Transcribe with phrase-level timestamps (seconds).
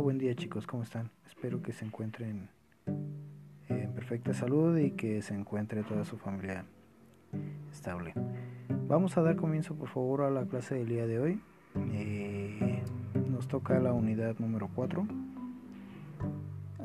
[0.00, 1.10] buen día chicos, ¿cómo están?
[1.26, 2.48] Espero que se encuentren
[3.68, 6.64] en perfecta salud y que se encuentre toda su familia
[7.70, 8.14] estable.
[8.88, 11.40] Vamos a dar comienzo por favor a la clase del día de hoy.
[11.92, 12.82] Eh,
[13.30, 15.06] nos toca la unidad número 4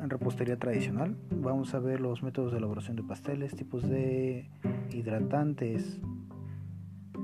[0.02, 1.16] en repostería tradicional.
[1.30, 4.50] Vamos a ver los métodos de elaboración de pasteles, tipos de
[4.92, 6.00] hidratantes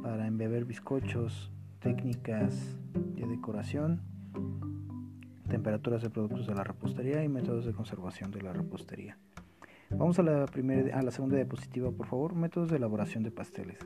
[0.02, 2.78] para embeber bizcochos, técnicas
[3.14, 4.00] de decoración,
[5.62, 9.16] temperaturas de productos de la repostería y métodos de conservación de la repostería.
[9.90, 12.34] Vamos a la, primera, a la segunda diapositiva, por favor.
[12.34, 13.78] Métodos de elaboración de pasteles.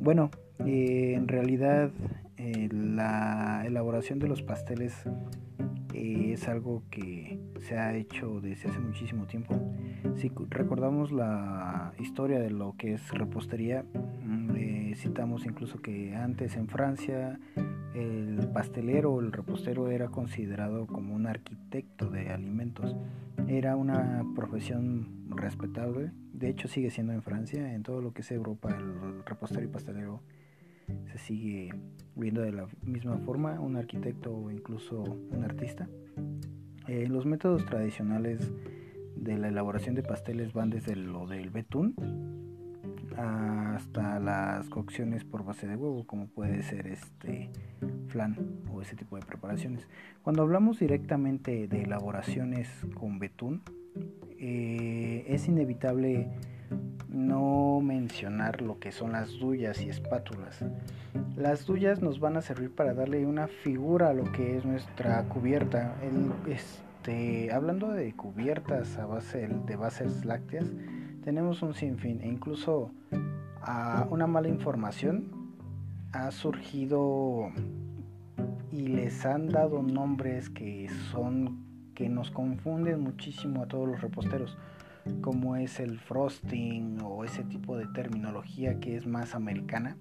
[0.00, 0.30] Bueno,
[0.64, 1.90] eh, en realidad
[2.38, 4.94] eh, la elaboración de los pasteles
[5.92, 9.60] eh, es algo que se ha hecho desde hace muchísimo tiempo.
[10.16, 16.68] Si recordamos la historia de lo que es repostería, mm, citamos incluso que antes en
[16.68, 17.38] Francia
[17.94, 22.96] el pastelero o el repostero era considerado como un arquitecto de alimentos.
[23.46, 26.10] Era una profesión respetable.
[26.32, 27.72] De hecho sigue siendo en Francia.
[27.72, 30.20] En todo lo que es Europa el repostero y pastelero
[31.12, 31.72] se sigue
[32.16, 33.60] viendo de la misma forma.
[33.60, 35.88] Un arquitecto o incluso un artista.
[36.88, 38.52] Eh, los métodos tradicionales
[39.16, 41.94] de la elaboración de pasteles van desde lo del betún
[43.16, 47.50] hasta las cocciones por base de huevo, como puede ser este
[48.14, 48.36] flan
[48.72, 49.88] o ese tipo de preparaciones.
[50.22, 53.62] Cuando hablamos directamente de elaboraciones con betún,
[54.38, 56.28] eh, es inevitable
[57.08, 60.64] no mencionar lo que son las duyas y espátulas.
[61.36, 65.24] Las duyas nos van a servir para darle una figura a lo que es nuestra
[65.24, 65.96] cubierta.
[66.46, 70.66] este, hablando de cubiertas a base de bases lácteas,
[71.24, 72.92] tenemos un sinfín e incluso
[73.60, 75.32] a una mala información
[76.12, 77.50] ha surgido
[78.74, 84.58] y les han dado nombres que son que nos confunden muchísimo a todos los reposteros
[85.20, 89.96] como es el frosting o ese tipo de terminología que es más americana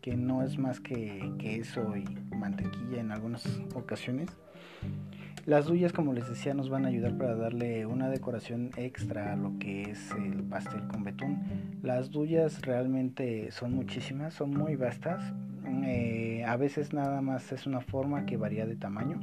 [0.00, 4.30] que no es más que queso y mantequilla en algunas ocasiones
[5.46, 9.36] las duyas, como les decía, nos van a ayudar para darle una decoración extra a
[9.36, 11.78] lo que es el pastel con betún.
[11.82, 15.34] Las duyas realmente son muchísimas, son muy vastas.
[15.84, 19.20] Eh, a veces nada más es una forma que varía de tamaño.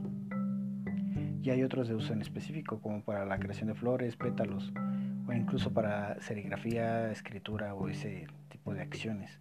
[1.42, 4.72] Y hay otros de uso en específico, como para la creación de flores, pétalos,
[5.28, 9.40] o incluso para serigrafía, escritura o ese tipo de acciones.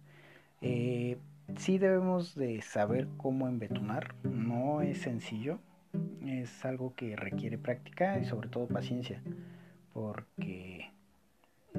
[0.61, 1.19] Eh,
[1.57, 5.59] sí debemos de saber cómo embetunar, no es sencillo,
[6.25, 9.21] es algo que requiere práctica y sobre todo paciencia,
[9.93, 10.91] porque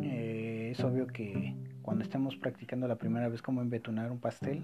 [0.01, 4.63] eh, es obvio que cuando estemos practicando la primera vez cómo embetunar un pastel,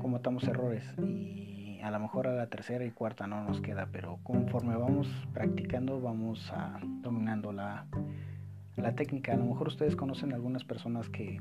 [0.00, 4.18] cometamos errores y a lo mejor a la tercera y cuarta no nos queda, pero
[4.22, 7.86] conforme vamos practicando vamos a, dominando la,
[8.76, 9.34] la técnica.
[9.34, 11.40] A lo mejor ustedes conocen algunas personas que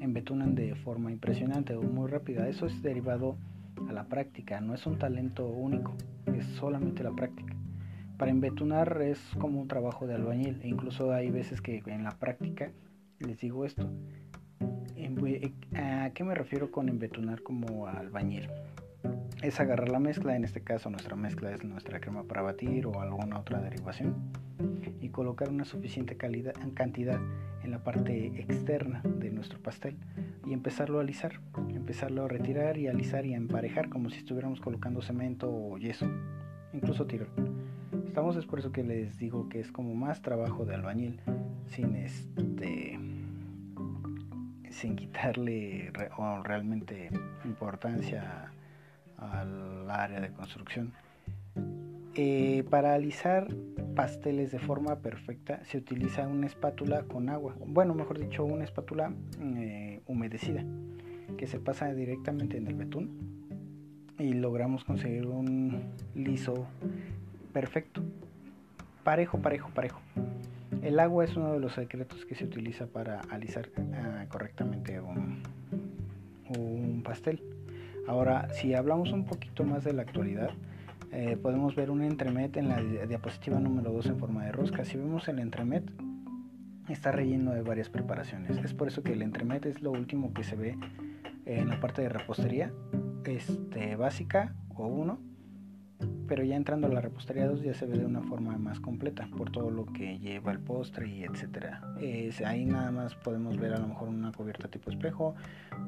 [0.00, 2.48] embetunan de forma impresionante o muy rápida.
[2.48, 3.36] Eso es derivado
[3.88, 5.94] a la práctica, no es un talento único,
[6.58, 7.54] solamente la práctica.
[8.18, 12.12] Para embetunar es como un trabajo de albañil, e incluso hay veces que en la
[12.12, 12.70] práctica
[13.18, 13.90] les digo esto.
[15.74, 18.48] ¿A qué me refiero con embetunar como albañil?
[19.42, 23.00] Es agarrar la mezcla, en este caso nuestra mezcla es nuestra crema para batir o
[23.00, 24.14] alguna otra derivación,
[25.00, 27.18] y colocar una suficiente calidad, cantidad
[27.64, 29.96] en la parte externa de nuestro pastel
[30.46, 34.60] y empezarlo a alisar, empezarlo a retirar y alisar y a emparejar como si estuviéramos
[34.60, 36.06] colocando cemento o yeso,
[36.72, 37.28] incluso tirol.
[38.06, 41.20] Estamos es por eso que les digo que es como más trabajo de albañil
[41.66, 42.96] sin este
[44.70, 45.92] sin quitarle
[46.44, 47.10] realmente
[47.44, 48.52] importancia
[49.30, 50.92] al área de construcción.
[52.14, 53.48] Eh, para alisar
[53.94, 59.12] pasteles de forma perfecta se utiliza una espátula con agua, bueno, mejor dicho, una espátula
[59.40, 60.62] eh, humedecida
[61.38, 63.32] que se pasa directamente en el betún
[64.18, 65.82] y logramos conseguir un
[66.14, 66.66] liso
[67.52, 68.02] perfecto,
[69.04, 70.00] parejo, parejo, parejo.
[70.82, 75.42] El agua es uno de los secretos que se utiliza para alisar ah, correctamente un,
[76.58, 77.42] un pastel.
[78.06, 80.50] Ahora, si hablamos un poquito más de la actualidad,
[81.12, 84.84] eh, podemos ver un entremet en la diapositiva número 2 en forma de rosca.
[84.84, 85.84] Si vemos el entremet,
[86.88, 88.58] está relleno de varias preparaciones.
[88.58, 90.76] Es por eso que el entremet es lo último que se ve
[91.44, 92.72] en la parte de repostería
[93.24, 95.18] este, básica o uno,
[96.32, 99.28] pero ya entrando a la repostería 2 ya se ve de una forma más completa
[99.36, 101.82] por todo lo que lleva el postre y etcétera.
[102.46, 105.34] ahí nada más podemos ver a lo mejor una cubierta tipo espejo,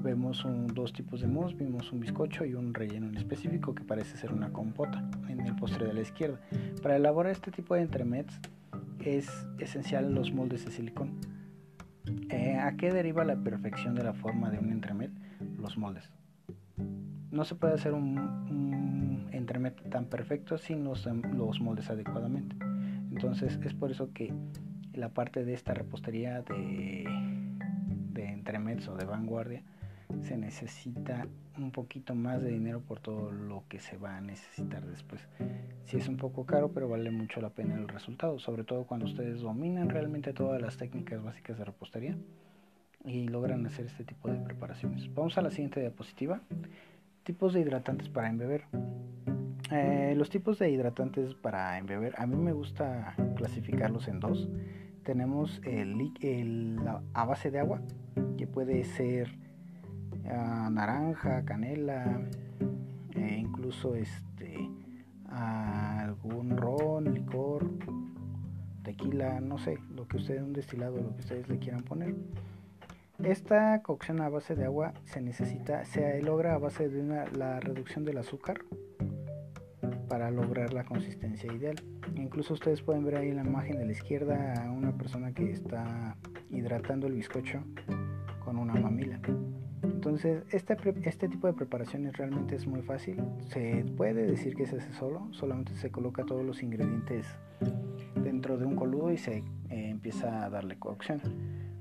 [0.02, 4.18] vemos dos tipos de mousse, vimos un bizcocho y un relleno en específico que parece
[4.18, 6.38] ser una compota en el postre de la izquierda.
[6.82, 8.38] Para elaborar este tipo de entremets
[9.02, 11.20] es esencial los moldes de silicón.
[12.28, 15.10] Eh, ¿A qué deriva la perfección de la forma de un entremet?
[15.58, 16.12] Los moldes.
[17.30, 18.93] No se puede hacer un,
[19.44, 22.56] entremet tan perfecto sin los, los, moldes adecuadamente.
[23.12, 24.32] Entonces es por eso que
[24.94, 27.04] la parte de esta repostería de,
[28.12, 29.62] de entremets o de vanguardia
[30.22, 31.26] se necesita
[31.58, 35.26] un poquito más de dinero por todo lo que se va a necesitar después.
[35.84, 39.06] Si es un poco caro, pero vale mucho la pena el resultado, sobre todo cuando
[39.06, 42.16] ustedes dominan realmente todas las técnicas básicas de repostería
[43.04, 45.12] y logran hacer este tipo de preparaciones.
[45.14, 46.40] Vamos a la siguiente diapositiva.
[47.22, 48.64] Tipos de hidratantes para embeber.
[49.70, 54.48] Eh, los tipos de hidratantes para embeber, a mí me gusta clasificarlos en dos.
[55.04, 56.78] Tenemos el, el
[57.12, 57.80] a base de agua,
[58.36, 59.38] que puede ser
[60.24, 62.20] naranja, canela,
[63.14, 64.70] e incluso este
[65.30, 67.68] algún ron, licor,
[68.82, 72.14] tequila, no sé, lo que ustedes, un destilado, lo que ustedes le quieran poner.
[73.22, 77.60] Esta cocción a base de agua se necesita, se logra a base de una, la
[77.60, 78.58] reducción del azúcar
[80.14, 81.74] para lograr la consistencia ideal.
[82.14, 85.50] Incluso ustedes pueden ver ahí en la imagen de la izquierda a una persona que
[85.50, 86.16] está
[86.52, 87.64] hidratando el bizcocho
[88.44, 89.18] con una mamila.
[89.82, 93.24] Entonces, este, este tipo de preparaciones realmente es muy fácil.
[93.48, 97.26] Se puede decir que se hace solo, solamente se coloca todos los ingredientes
[98.14, 101.22] dentro de un coludo y se eh, empieza a darle cocción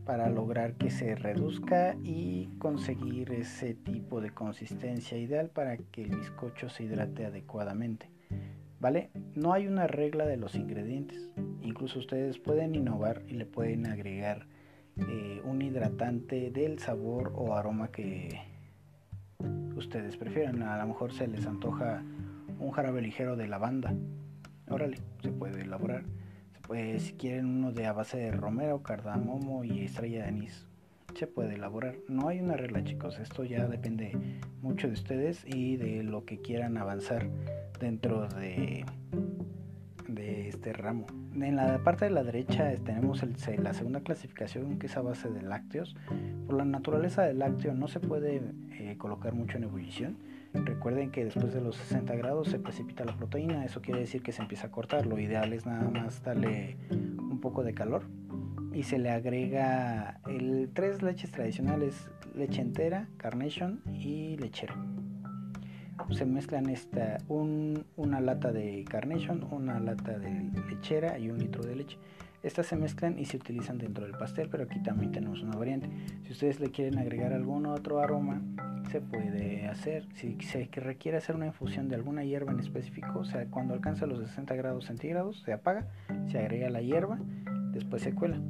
[0.06, 6.18] para lograr que se reduzca y conseguir ese tipo de consistencia ideal para que el
[6.18, 8.13] bizcocho se hidrate adecuadamente.
[9.34, 11.30] No hay una regla de los ingredientes.
[11.62, 14.46] Incluso ustedes pueden innovar y le pueden agregar
[14.98, 18.42] eh, un hidratante del sabor o aroma que
[19.78, 20.64] ustedes prefieran.
[20.64, 22.04] A lo mejor se les antoja
[22.60, 23.94] un jarabe ligero de lavanda.
[24.70, 26.04] Órale, se puede elaborar.
[26.98, 30.68] si quieren uno de a base de romero, cardamomo y estrella de anís,
[31.16, 31.96] se puede elaborar.
[32.10, 33.18] No hay una regla, chicos.
[33.18, 34.12] Esto ya depende
[34.62, 37.30] mucho de ustedes y de lo que quieran avanzar
[37.84, 38.86] dentro de
[40.08, 41.06] de este ramo.
[41.36, 45.30] En la parte de la derecha tenemos el, la segunda clasificación que es a base
[45.30, 45.96] de lácteos.
[46.46, 48.42] Por la naturaleza del lácteo no se puede
[48.72, 50.18] eh, colocar mucho en ebullición.
[50.54, 54.32] Recuerden que después de los 60 grados se precipita la proteína, eso quiere decir que
[54.32, 55.08] se empieza a cortar.
[55.08, 58.04] Lo ideal es nada más darle un poco de calor
[58.72, 64.93] y se le agrega el tres leches tradicionales, leche entera, carnation y lechero
[66.12, 71.76] se mezclan esta, una lata de carnation, una lata de lechera y un litro de
[71.76, 71.98] leche.
[72.44, 75.90] Estas se mezclan y se utilizan dentro del pastel, pero aquí también tenemos una variante.
[76.24, 78.42] Si ustedes le quieren agregar algún otro aroma,
[78.92, 80.08] se puede hacer.
[80.16, 84.08] Si se requiere hacer una infusión de alguna hierba en específico, o sea, cuando alcanza
[84.08, 85.88] los 60 grados centígrados, se apaga,
[86.28, 87.18] se agrega la hierba,
[87.72, 88.42] después se cuela.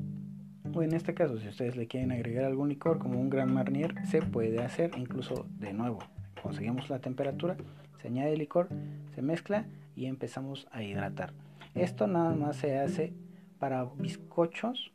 [0.73, 3.93] O en este caso, si ustedes le quieren agregar algún licor como un Gran Marnier,
[4.07, 5.99] se puede hacer incluso de nuevo
[6.43, 7.55] conseguimos la temperatura,
[8.01, 8.67] se añade el licor,
[9.15, 11.33] se mezcla y empezamos a hidratar.
[11.73, 13.13] Esto nada más se hace
[13.57, 14.91] para bizcochos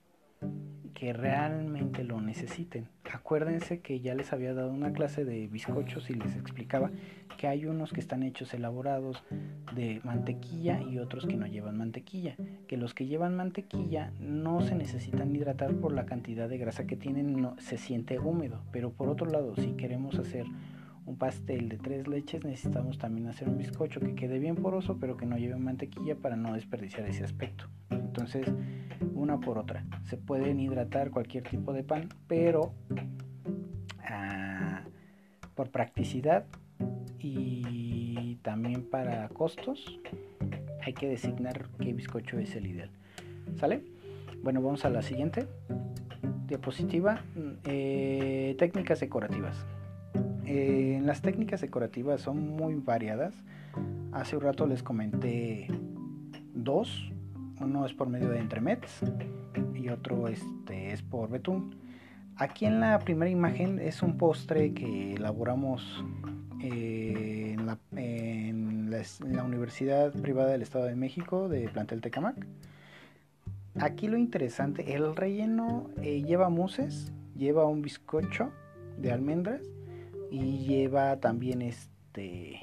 [0.95, 2.89] que realmente lo necesiten.
[3.13, 6.91] Acuérdense que ya les había dado una clase de bizcochos y les explicaba
[7.37, 9.23] que hay unos que están hechos elaborados
[9.77, 12.35] de mantequilla y otros que no llevan mantequilla.
[12.67, 16.97] Que los que llevan mantequilla no se necesitan hidratar por la cantidad de grasa que
[16.97, 18.61] tienen, no, se siente húmedo.
[18.73, 20.47] Pero por otro lado, si queremos hacer
[21.09, 25.17] un pastel de tres leches, necesitamos también hacer un bizcocho que quede bien poroso, pero
[25.17, 27.65] que no lleve mantequilla para no desperdiciar ese aspecto.
[27.91, 28.47] Entonces,
[29.15, 29.85] una por otra.
[30.05, 32.75] Se pueden hidratar cualquier tipo de pan, pero
[34.05, 34.83] ah,
[35.55, 36.45] por practicidad
[37.19, 39.99] y también para costos,
[40.83, 42.91] hay que designar qué bizcocho es el ideal.
[43.57, 43.83] ¿Sale?
[44.43, 45.47] Bueno, vamos a la siguiente
[46.47, 47.25] diapositiva.
[47.35, 49.67] Mm, eh, técnicas decorativas.
[50.51, 53.35] Eh, las técnicas decorativas son muy variadas.
[54.13, 55.69] Hace un rato les comenté
[56.55, 57.13] dos.
[57.61, 59.03] Uno es por medio de entremets
[59.75, 61.77] y otro este, es por betún.
[62.37, 66.03] Aquí en la primera imagen es un postre que elaboramos
[66.63, 67.55] eh,
[67.95, 72.47] en, la, Universidad Privada del Estado de México de Plantel Tecamac.
[73.81, 78.51] Aquí lo interesante, el relleno eh, lleva muses, lleva un bizcocho
[78.99, 79.61] de almendras
[80.31, 82.59] y lleva también este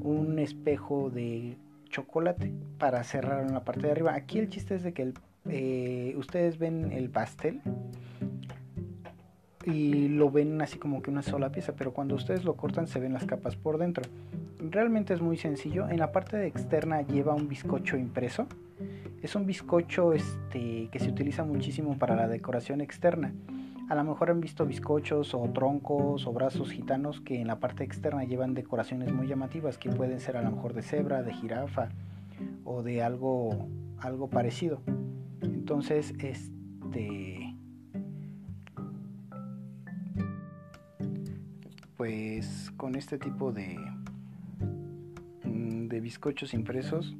[0.00, 1.56] un espejo de
[1.88, 4.14] chocolate para cerrar en la parte de arriba.
[4.14, 5.12] Aquí el chiste es de que
[5.48, 7.60] eh, ustedes ven el pastel
[9.64, 13.00] y lo ven así como que una sola pieza, pero cuando ustedes lo cortan se
[13.00, 14.04] ven las capas por dentro.
[14.58, 15.88] Realmente es muy sencillo.
[15.88, 18.46] En la parte externa lleva un bizcocho impreso.
[19.22, 23.32] Es un bizcocho este, que se utiliza muchísimo para la decoración externa.
[23.88, 27.84] A lo mejor han visto bizcochos o troncos o brazos gitanos que en la parte
[27.84, 31.88] externa llevan decoraciones muy llamativas que pueden ser a lo mejor de cebra, de jirafa
[32.64, 33.66] o de algo,
[33.98, 34.82] algo parecido.
[35.40, 37.56] Entonces, este
[41.96, 43.76] pues con este tipo de
[45.44, 47.16] mm, de bizcochos impresos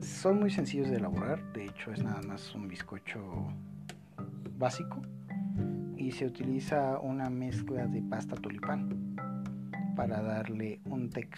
[0.00, 3.20] son muy sencillos de elaborar, de hecho es nada más un bizcocho
[4.58, 5.00] básico
[6.06, 9.16] y se utiliza una mezcla de pasta tulipán
[9.96, 10.78] para darle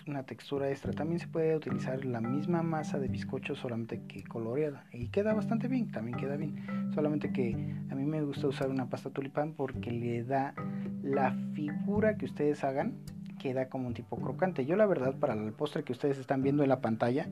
[0.07, 0.93] una textura extra.
[0.93, 5.69] También se puede utilizar la misma masa de bizcocho solamente que coloreada y queda bastante
[5.69, 6.91] bien, también queda bien.
[6.95, 7.55] Solamente que
[7.91, 10.53] a mí me gusta usar una pasta tulipán porque le da
[11.03, 12.93] la figura que ustedes hagan,
[13.39, 14.67] queda como un tipo crocante.
[14.67, 17.27] Yo la verdad para el postre que ustedes están viendo en la pantalla,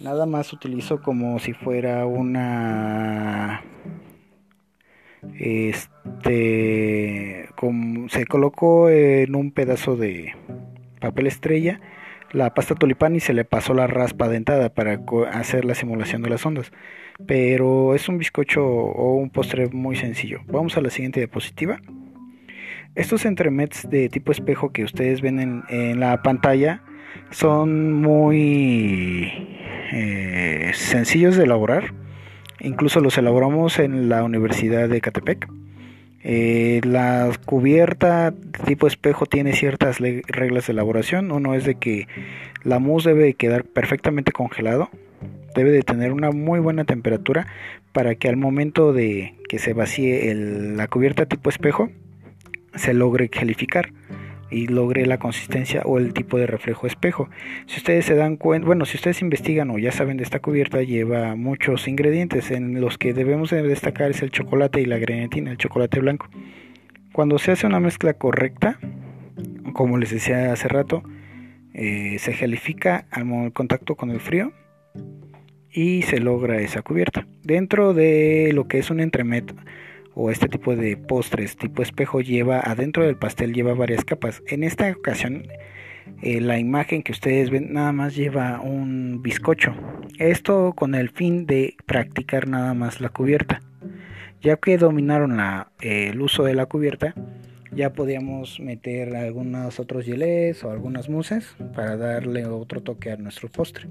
[0.00, 3.62] nada más utilizo como si fuera una
[5.38, 7.48] este
[8.08, 10.34] se colocó en un pedazo de
[11.00, 11.80] papel estrella
[12.32, 15.00] la pasta tulipán y se le pasó la raspa dentada para
[15.32, 16.72] hacer la simulación de las ondas.
[17.26, 20.40] Pero es un bizcocho o un postre muy sencillo.
[20.46, 21.78] Vamos a la siguiente diapositiva.
[22.94, 26.82] Estos entremets de tipo espejo que ustedes ven en, la pantalla
[27.30, 29.30] son muy
[29.92, 31.94] eh, sencillos de elaborar
[32.62, 35.48] Incluso los elaboramos en la Universidad de Catepec.
[36.22, 38.32] Eh, la cubierta
[38.64, 41.32] tipo espejo tiene ciertas reglas de elaboración.
[41.32, 42.06] Uno es de que
[42.62, 44.90] la mousse debe quedar perfectamente congelado,
[45.56, 47.48] debe de tener una muy buena temperatura
[47.92, 51.90] para que al momento de que se vacíe la cubierta tipo espejo
[52.76, 53.92] se logre gelificar
[54.52, 57.28] y logre la consistencia o el tipo de reflejo espejo.
[57.66, 60.82] Si ustedes se dan cuenta, bueno, si ustedes investigan o ya saben de esta cubierta,
[60.82, 65.58] lleva muchos ingredientes en los que debemos destacar es el chocolate y la grenetina, el
[65.58, 66.28] chocolate blanco.
[67.12, 68.78] Cuando se hace una mezcla correcta,
[69.72, 71.02] como les decía hace rato,
[71.74, 74.52] eh, se gelifica al contacto con el frío
[75.70, 77.26] y se logra esa cubierta.
[77.42, 79.54] Dentro de lo que es un entremet
[80.14, 84.42] o este tipo de postres tipo espejo lleva adentro del pastel lleva varias capas.
[84.46, 85.46] En esta ocasión
[86.22, 89.74] eh, la imagen que ustedes ven nada más lleva un bizcocho.
[90.18, 93.60] Esto con el fin de practicar nada más la cubierta.
[94.40, 97.14] Ya que dominaron la, el uso de la cubierta,
[97.74, 103.48] ya podíamos meter algunos otros gelés o algunas muses para darle otro toque a nuestro
[103.48, 103.88] postre.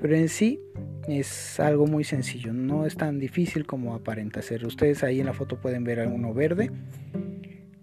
[0.00, 0.60] Pero en sí
[1.08, 4.66] es algo muy sencillo, no es tan difícil como aparenta ser.
[4.66, 6.70] Ustedes ahí en la foto pueden ver uno verde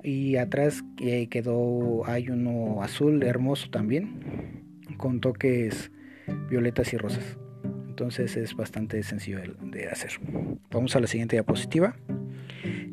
[0.03, 0.83] y atrás
[1.29, 4.65] quedó hay uno azul hermoso también
[4.97, 5.91] con toques
[6.49, 7.37] violetas y rosas.
[7.87, 10.11] Entonces es bastante sencillo de hacer.
[10.71, 11.95] Vamos a la siguiente diapositiva.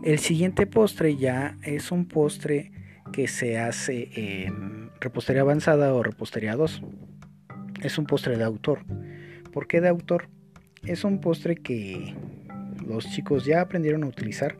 [0.03, 2.73] El siguiente postre ya es un postre
[3.13, 6.83] que se hace en repostería avanzada o repostería 2.
[7.83, 8.85] Es un postre de autor.
[9.53, 10.29] ¿Por qué de autor?
[10.85, 12.15] Es un postre que
[12.87, 14.57] los chicos ya aprendieron a utilizar.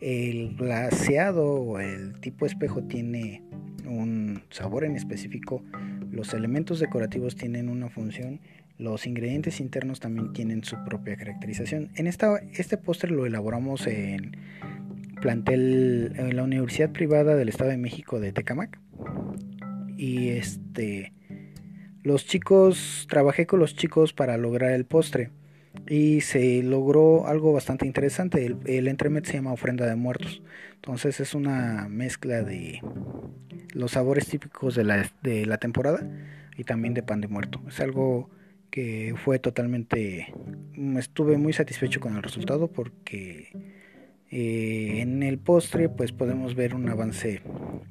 [0.00, 3.42] El glaseado o el tipo espejo tiene
[3.86, 5.62] un sabor en específico.
[6.10, 8.40] Los elementos decorativos tienen una función.
[8.78, 11.90] Los ingredientes internos también tienen su propia caracterización.
[11.96, 14.36] En esta, este postre lo elaboramos en
[15.20, 18.80] plantel en la Universidad Privada del Estado de México de Tecamac.
[19.98, 21.12] Y este
[22.02, 25.30] los chicos, trabajé con los chicos para lograr el postre
[25.86, 28.44] y se logró algo bastante interesante.
[28.44, 30.42] El, el entremet se llama ofrenda de muertos.
[30.74, 32.80] Entonces es una mezcla de
[33.74, 36.00] los sabores típicos de la, de la temporada
[36.56, 37.60] y también de pan de muerto.
[37.68, 38.30] Es algo
[38.70, 40.32] que fue totalmente...
[40.96, 43.79] Estuve muy satisfecho con el resultado porque
[44.30, 47.42] eh, en el postre pues podemos ver un avance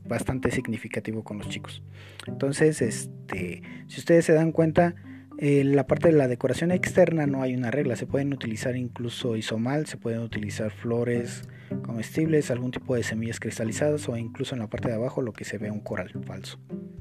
[0.05, 1.83] bastante significativo con los chicos.
[2.27, 4.95] Entonces, este, si ustedes se dan cuenta,
[5.41, 9.37] en la parte de la decoración externa no hay una regla, se pueden utilizar incluso
[9.37, 11.43] isomal, se pueden utilizar flores
[11.83, 15.45] comestibles, algún tipo de semillas cristalizadas o incluso en la parte de abajo lo que
[15.45, 16.59] se ve un coral falso.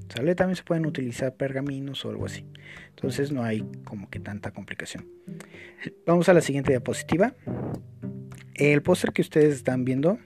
[0.08, 0.34] ¿Sale?
[0.34, 2.46] También se pueden utilizar pergaminos o algo así.
[2.90, 5.06] Entonces no hay como que tanta complicación.
[6.06, 7.34] Vamos a la siguiente diapositiva.
[8.58, 10.18] El póster que ustedes están viendo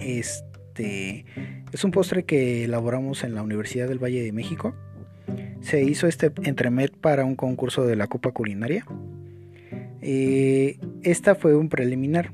[0.00, 1.24] este,
[1.72, 4.74] es un postre que elaboramos en la Universidad del Valle de México.
[5.62, 8.84] se hizo este entremet para un concurso de la Copa Culinaria.
[10.02, 12.32] Eh, esta fue un preliminar.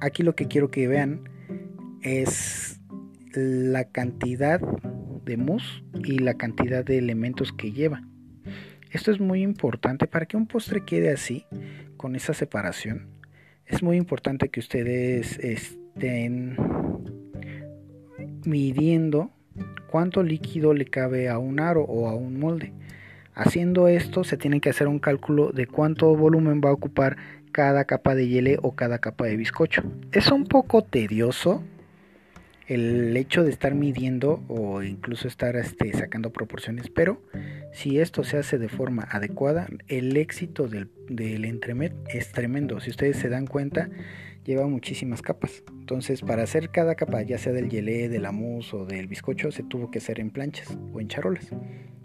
[0.00, 1.28] Aquí lo que quiero que vean
[2.02, 2.78] es
[3.32, 4.60] la cantidad
[5.24, 8.02] de mousse y la cantidad de elementos que lleva.
[8.90, 11.46] Esto es muy importante para que un postre quede así,
[11.96, 13.11] con esa separación.
[13.66, 16.56] Es muy importante que ustedes estén
[18.44, 19.30] midiendo
[19.90, 22.72] cuánto líquido le cabe a un aro o a un molde.
[23.34, 27.16] Haciendo esto se tiene que hacer un cálculo de cuánto volumen va a ocupar
[27.52, 29.82] cada capa de hielo o cada capa de bizcocho.
[30.12, 31.62] Es un poco tedioso
[32.66, 37.20] el hecho de estar midiendo o incluso estar este, sacando proporciones, pero
[37.72, 42.80] si esto se hace de forma adecuada, el éxito del, del entremet es tremendo.
[42.80, 43.90] Si ustedes se dan cuenta,
[44.44, 45.62] lleva muchísimas capas.
[45.70, 49.50] Entonces, para hacer cada capa, ya sea del gelé, de la mousse o del bizcocho,
[49.52, 51.50] se tuvo que hacer en planchas o en charolas.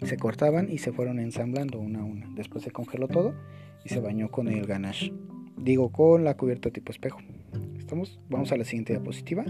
[0.02, 2.28] Se cortaban y se fueron ensamblando una a una.
[2.34, 3.34] Después se congeló todo
[3.84, 5.12] y se bañó con el ganache.
[5.56, 7.20] Digo, con la cubierta tipo espejo.
[7.78, 8.20] ¿Estamos?
[8.28, 9.44] Vamos a la siguiente diapositiva.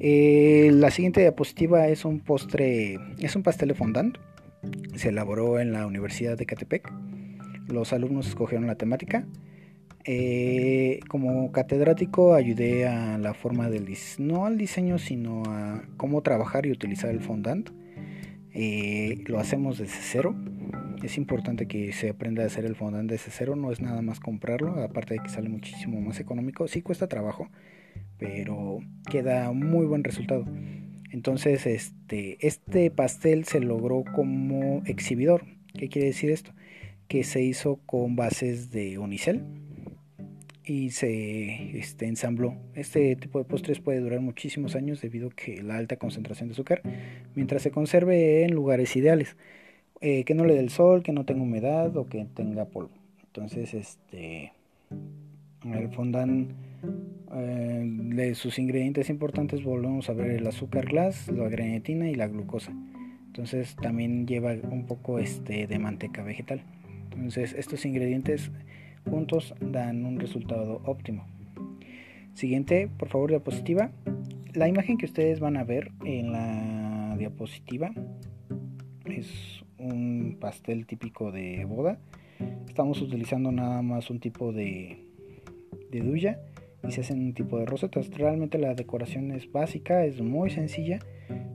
[0.00, 4.18] Eh, la siguiente diapositiva es un postre, es un pastel de fondant.
[4.94, 6.92] Se elaboró en la Universidad de Catepec.
[7.68, 9.26] Los alumnos escogieron la temática.
[10.04, 16.64] Eh, como catedrático ayudé a la forma del no al diseño sino a cómo trabajar
[16.64, 17.70] y utilizar el fondant.
[18.54, 20.34] Eh, lo hacemos desde cero.
[21.02, 23.56] Es importante que se aprenda a hacer el fondant desde cero.
[23.56, 26.68] No es nada más comprarlo aparte de que sale muchísimo más económico.
[26.68, 27.48] Sí cuesta trabajo
[28.18, 30.44] pero queda muy buen resultado
[31.10, 35.44] entonces este este pastel se logró como exhibidor
[35.74, 36.52] qué quiere decir esto
[37.08, 39.42] que se hizo con bases de unicel
[40.68, 42.54] y se este, ensambló.
[42.74, 46.52] Este tipo de postres puede durar muchísimos años debido a que la alta concentración de
[46.52, 46.82] azúcar,
[47.34, 49.36] mientras se conserve en lugares ideales,
[50.00, 52.90] eh, que no le dé el sol, que no tenga humedad o que tenga polvo.
[53.24, 54.52] Entonces, este,
[55.64, 56.52] el fondant
[57.34, 62.28] eh, de sus ingredientes importantes volvemos a ver el azúcar glass, la grenetina y la
[62.28, 62.72] glucosa.
[63.26, 66.62] Entonces también lleva un poco este de manteca vegetal.
[67.12, 68.50] Entonces estos ingredientes
[69.08, 71.26] juntos dan un resultado óptimo.
[72.34, 73.90] Siguiente, por favor, diapositiva.
[74.54, 77.90] La imagen que ustedes van a ver en la diapositiva
[79.04, 81.98] es un pastel típico de boda.
[82.66, 85.04] Estamos utilizando nada más un tipo de,
[85.90, 86.40] de duya
[86.86, 88.10] y se hacen un tipo de rosetas.
[88.10, 91.00] Realmente la decoración es básica, es muy sencilla,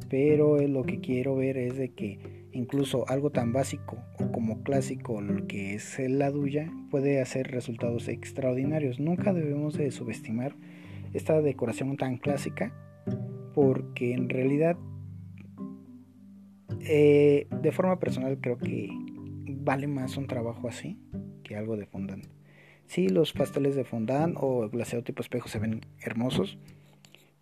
[0.09, 2.19] pero lo que quiero ver es de que
[2.51, 3.97] incluso algo tan básico
[4.31, 8.99] como clásico lo que es la duya puede hacer resultados extraordinarios.
[8.99, 10.55] Nunca debemos de subestimar
[11.13, 12.73] esta decoración tan clásica
[13.53, 14.77] porque en realidad
[16.81, 18.89] eh, de forma personal creo que
[19.47, 20.97] vale más un trabajo así
[21.43, 22.32] que algo de fondant.
[22.87, 26.57] Sí, los pasteles de fondant o glaseado tipo espejo se ven hermosos,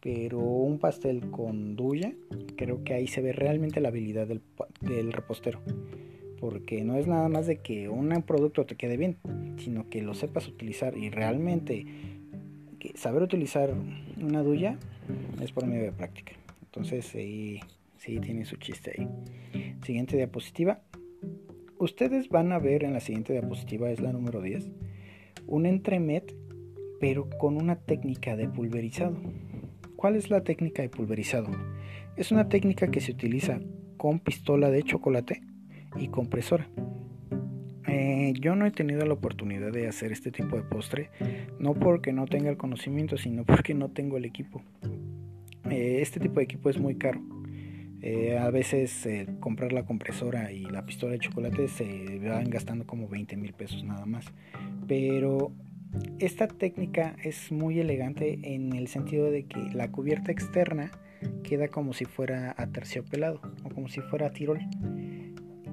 [0.02, 2.14] pero un pastel con duya
[2.56, 4.42] creo que ahí se ve realmente la habilidad del,
[4.82, 5.60] del repostero
[6.42, 9.16] porque no es nada más de que un producto te quede bien,
[9.60, 11.86] sino que lo sepas utilizar y realmente
[12.96, 13.76] saber utilizar
[14.20, 14.80] una duya
[15.40, 16.34] es por medio de práctica.
[16.64, 17.60] Entonces sí,
[18.00, 19.08] sí tiene su chiste ahí.
[19.86, 20.82] Siguiente diapositiva.
[21.78, 24.72] Ustedes van a ver en la siguiente diapositiva, es la número 10,
[25.48, 26.36] un entremet,
[27.00, 29.18] pero con una técnica de pulverizado.
[29.96, 31.50] ¿Cuál es la técnica de pulverizado?
[32.16, 33.60] Es una técnica que se utiliza
[33.98, 35.42] con pistola de chocolate
[35.96, 36.68] y compresora.
[37.88, 41.10] Eh, yo no he tenido la oportunidad de hacer este tipo de postre,
[41.60, 44.64] no porque no tenga el conocimiento, sino porque no tengo el equipo.
[45.70, 47.22] Eh, este tipo de equipo es muy caro.
[48.02, 49.08] Eh, a veces
[49.40, 53.84] comprar la compresora y la pistola de chocolate se van gastando como 20 mil pesos
[53.84, 54.26] nada más.
[54.88, 55.52] Pero
[56.20, 60.92] esta técnica es muy elegante en el sentido de que la cubierta externa
[61.44, 64.60] queda como si fuera aterciopelado o como si fuera tirol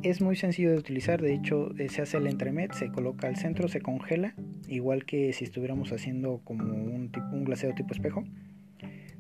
[0.03, 3.37] es muy sencillo de utilizar, de hecho eh, se hace el entremet, se coloca al
[3.37, 4.35] centro, se congela,
[4.69, 8.25] igual que si estuviéramos haciendo como un, tipo, un glaseo tipo espejo.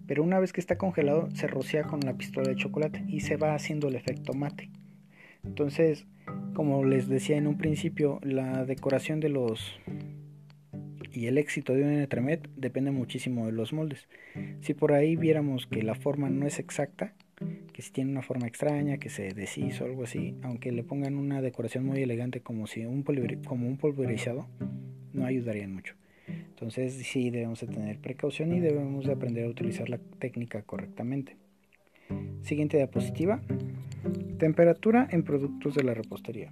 [0.08, 3.36] Pero una vez que está congelado se rocía con la pistola de chocolate y se
[3.36, 4.70] va haciendo el efecto mate.
[5.44, 6.06] Entonces,
[6.54, 9.78] como les decía en un principio, la decoración de los
[11.12, 14.08] y el éxito de un entremet depende muchísimo de los moldes.
[14.60, 17.12] Si por ahí viéramos que la forma no es exacta,
[17.72, 21.40] que si tiene una forma extraña, que se deshizo, algo así, aunque le pongan una
[21.42, 23.02] decoración muy elegante como si un
[23.44, 24.46] como un pulverizado,
[25.12, 25.94] no ayudarían mucho.
[26.58, 31.36] Entonces sí debemos de tener precaución y debemos de aprender a utilizar la técnica correctamente.
[32.42, 33.40] Siguiente diapositiva.
[34.38, 36.50] Temperatura en productos de la repostería.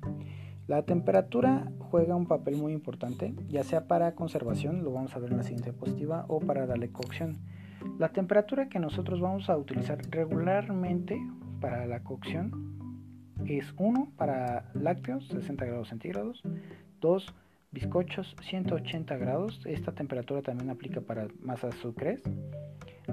[0.68, 5.32] La temperatura juega un papel muy importante, ya sea para conservación, lo vamos a ver
[5.32, 7.38] en la siguiente diapositiva, o para darle cocción.
[7.98, 11.20] La temperatura que nosotros vamos a utilizar regularmente
[11.60, 12.76] para la cocción
[13.44, 16.42] es 1 para lácteos, 60 grados centígrados,
[17.00, 17.34] 2
[17.76, 22.22] bizcochos, 180 grados, esta temperatura también aplica para masas sucres,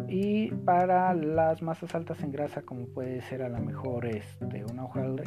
[0.08, 4.86] y para las masas altas en grasa como puede ser a lo mejor este, una
[4.86, 5.26] hojaldre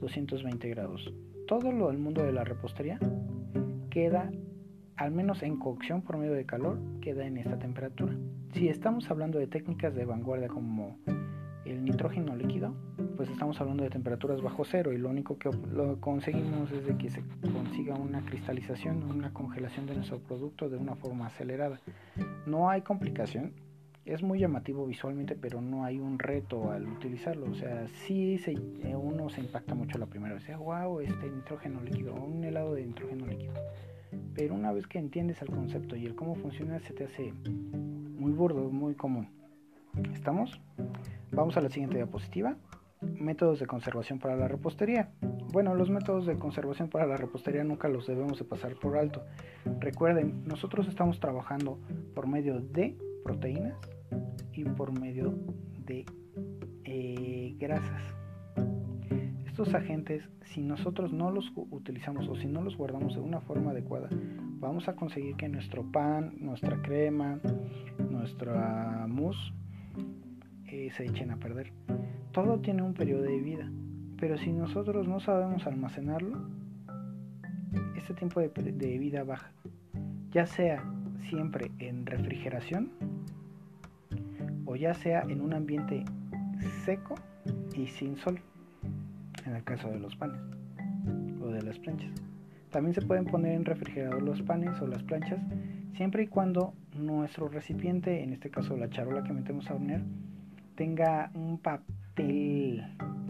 [0.00, 1.12] 220 grados.
[1.48, 3.00] Todo lo del mundo de la repostería
[3.90, 4.30] queda
[4.96, 8.16] al menos en cocción por medio de calor queda en esta temperatura.
[8.52, 10.98] Si estamos hablando de técnicas de vanguardia como
[11.70, 12.74] el nitrógeno líquido
[13.16, 16.96] pues estamos hablando de temperaturas bajo cero y lo único que lo conseguimos es de
[16.96, 21.80] que se consiga una cristalización una congelación de nuestro producto de una forma acelerada
[22.46, 23.52] no hay complicación
[24.08, 27.50] es muy llamativo visualmente, pero no hay un reto al utilizarlo.
[27.50, 30.44] O sea, sí se, eh, uno se impacta mucho la primera vez.
[30.56, 33.52] wow, este nitrógeno líquido, un helado de nitrógeno líquido.
[34.34, 37.34] Pero una vez que entiendes el concepto y el cómo funciona, se te hace
[38.18, 39.28] muy burdo, muy común.
[40.14, 40.58] ¿Estamos?
[41.32, 42.56] Vamos a la siguiente diapositiva.
[43.00, 45.10] Métodos de conservación para la repostería.
[45.52, 49.24] Bueno, los métodos de conservación para la repostería nunca los debemos de pasar por alto.
[49.78, 51.78] Recuerden, nosotros estamos trabajando
[52.14, 53.78] por medio de proteínas,
[54.52, 55.38] y por medio
[55.86, 56.04] de
[56.84, 58.02] eh, grasas.
[59.46, 63.72] Estos agentes, si nosotros no los utilizamos o si no los guardamos de una forma
[63.72, 64.08] adecuada,
[64.60, 67.40] vamos a conseguir que nuestro pan, nuestra crema,
[68.10, 69.52] nuestra mousse
[70.90, 71.72] se echen a perder.
[72.32, 73.70] Todo tiene un periodo de vida,
[74.18, 76.48] pero si nosotros no sabemos almacenarlo,
[77.96, 79.52] este tiempo de vida baja,
[80.30, 80.84] ya sea
[81.28, 82.90] siempre en refrigeración
[84.64, 86.04] o ya sea en un ambiente
[86.84, 87.14] seco
[87.74, 88.40] y sin sol,
[89.46, 90.40] en el caso de los panes
[91.40, 92.10] o de las planchas.
[92.70, 95.40] También se pueden poner en refrigerador los panes o las planchas
[95.94, 100.02] siempre y cuando nuestro recipiente, en este caso la charola que metemos a hornear,
[100.78, 102.84] tenga un papel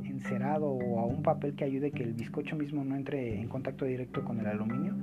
[0.05, 4.23] encerado o un papel que ayude que el bizcocho mismo no entre en contacto directo
[4.23, 4.95] con el aluminio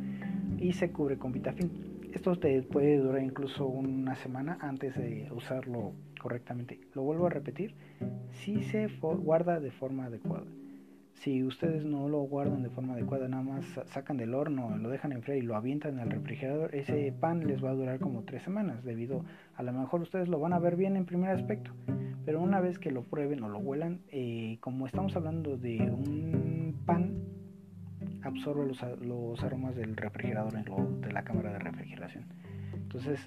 [0.60, 1.72] y se cubre con vitafin.
[2.14, 2.38] Esto
[2.72, 6.80] puede durar incluso una semana antes de usarlo correctamente.
[6.94, 7.74] Lo vuelvo a repetir,
[8.30, 10.46] si se guarda de forma adecuada.
[11.16, 15.12] Si ustedes no lo guardan de forma adecuada, nada más sacan del horno, lo dejan
[15.12, 18.44] enfriar y lo avientan en el refrigerador, ese pan les va a durar como tres
[18.44, 19.24] semanas, debido
[19.56, 21.72] a lo mejor ustedes lo van a ver bien en primer aspecto,
[22.26, 26.76] pero una vez que lo prueben o lo huelan, eh, como estamos hablando de un
[26.86, 27.24] pan,
[28.22, 30.54] absorbe los, los aromas del refrigerador,
[31.02, 32.26] de la cámara de refrigeración.
[32.74, 33.26] Entonces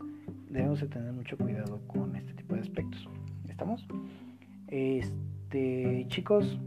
[0.51, 3.09] debemos de tener mucho cuidado con este tipo de aspectos.
[3.49, 3.87] ¿Estamos?
[4.69, 6.59] Este, chicos,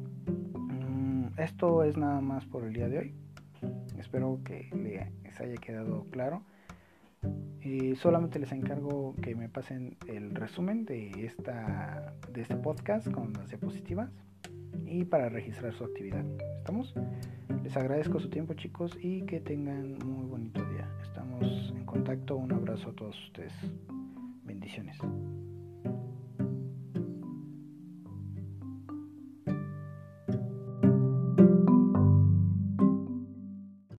[1.43, 3.13] esto es nada más por el día de hoy.
[3.97, 4.69] Espero que
[5.23, 6.43] les haya quedado claro.
[7.61, 13.33] y solamente les encargo que me pasen el resumen de, esta, de este podcast con
[13.33, 14.09] las diapositivas
[14.85, 16.25] y para registrar su actividad.
[16.57, 16.93] ¿Estamos?
[17.63, 20.89] Les agradezco su tiempo chicos y que tengan muy bonito día.
[21.03, 22.37] Estamos en contacto.
[22.37, 23.53] Un abrazo a todos ustedes.
[24.43, 24.97] Bendiciones.